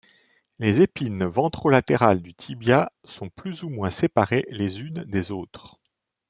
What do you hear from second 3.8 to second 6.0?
séparées les unes des autres.